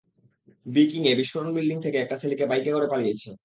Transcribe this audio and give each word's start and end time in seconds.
বি-কিং-এ 0.65 1.13
বিস্ফোরণ 1.15 1.49
বিল্ডিং 1.53 1.77
থেকে 1.81 1.97
একটা 1.97 2.17
ছেলেকে 2.17 2.45
বাইকে 2.45 2.71
করে 2.71 2.87
পালিয়েছ। 2.87 3.23